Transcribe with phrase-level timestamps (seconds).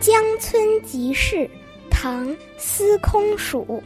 [0.00, 1.48] 江村即事，
[1.90, 3.82] 唐·司空曙。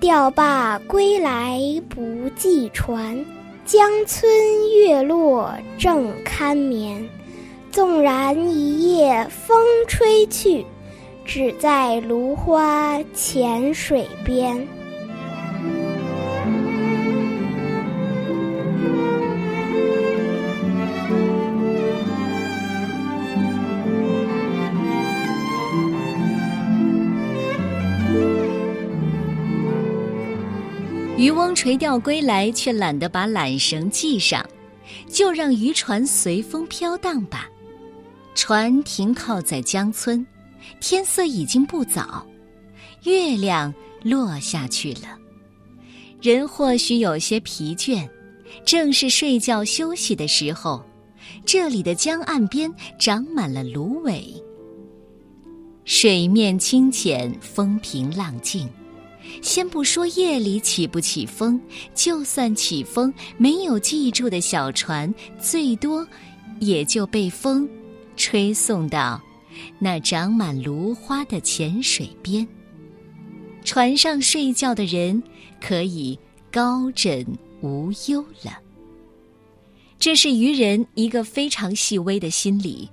[0.00, 3.24] 钓罢归来不系船，
[3.64, 4.28] 江村
[4.76, 7.08] 月落正堪眠。
[7.70, 9.56] 纵然一夜风
[9.88, 10.64] 吹去，
[11.24, 14.66] 只在芦花浅水边。
[31.16, 34.44] 渔翁垂钓归来，却懒得把缆绳系上，
[35.08, 37.48] 就让渔船随风飘荡吧。
[38.34, 40.26] 船停靠在江村，
[40.80, 42.26] 天色已经不早，
[43.04, 45.16] 月亮落下去了。
[46.20, 48.08] 人或许有些疲倦，
[48.66, 50.84] 正是睡觉休息的时候。
[51.46, 54.34] 这里的江岸边长满了芦苇，
[55.84, 58.68] 水面清浅，风平浪静。
[59.42, 61.60] 先不说夜里起不起风，
[61.94, 66.06] 就算起风，没有记住的小船，最多
[66.60, 67.68] 也就被风
[68.16, 69.20] 吹送到
[69.78, 72.46] 那长满芦花的浅水边。
[73.64, 75.22] 船上睡觉的人
[75.60, 76.18] 可以
[76.50, 77.26] 高枕
[77.60, 78.58] 无忧了。
[79.98, 82.88] 这是渔人一个非常细微的心理，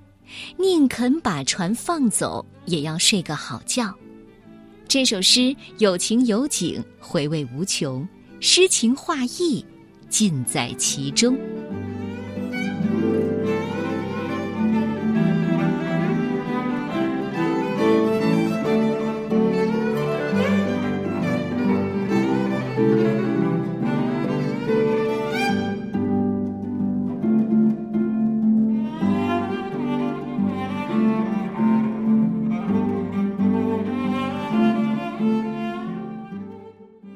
[0.57, 3.93] 宁肯把船放走，也要睡个好觉。
[4.91, 8.05] 这首诗有情有景，回味无穷，
[8.41, 9.65] 诗情画意
[10.09, 11.33] 尽在其中。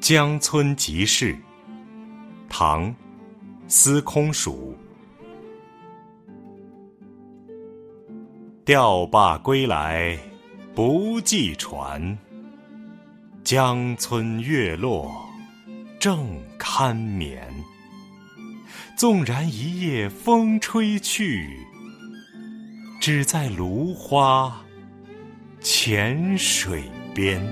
[0.08, 1.36] 江村即事，
[2.48, 2.94] 唐，
[3.66, 4.78] 司空曙。
[8.64, 10.16] 钓罢归来
[10.76, 12.16] 不系船，
[13.42, 15.10] 江村月落
[15.98, 17.44] 正堪眠。
[18.96, 21.66] 纵然一夜风吹去，
[23.00, 24.56] 只在芦花
[25.60, 27.44] 浅水边。